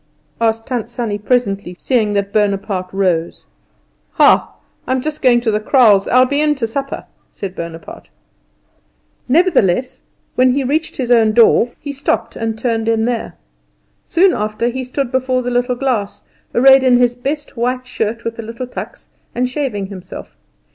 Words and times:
asked 0.41 0.65
Tant 0.65 0.89
Sannie 0.89 1.19
presently, 1.19 1.75
seeing 1.77 2.13
that 2.13 2.33
Bonaparte 2.33 2.89
rose. 2.91 3.45
"Ha! 4.13 4.51
I'm 4.87 4.99
just 4.99 5.21
going 5.21 5.41
to 5.41 5.51
the 5.51 5.59
kraals; 5.59 6.07
I'll 6.07 6.25
be 6.25 6.41
in 6.41 6.55
to 6.55 6.65
supper," 6.65 7.05
said 7.29 7.55
Bonaparte. 7.55 8.09
Nevertheless, 9.29 10.01
when 10.33 10.53
he 10.53 10.63
reached 10.63 10.97
his 10.97 11.11
own 11.11 11.33
door 11.33 11.73
he 11.79 11.93
stopped 11.93 12.35
and 12.35 12.57
turned 12.57 12.89
in 12.89 13.05
there. 13.05 13.35
Soon 14.03 14.33
after 14.33 14.69
he 14.69 14.83
stood 14.83 15.11
before 15.11 15.43
the 15.43 15.51
little 15.51 15.75
glass, 15.75 16.23
arrayed 16.55 16.81
in 16.81 16.97
his 16.97 17.13
best 17.13 17.55
white 17.55 17.85
shirt 17.85 18.23
with 18.23 18.37
the 18.37 18.41
little 18.41 18.65
tucks, 18.65 19.09
and 19.35 19.47
shaving 19.47 19.85
himself. 19.85 20.35